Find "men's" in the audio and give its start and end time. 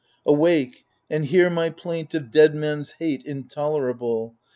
2.55-2.93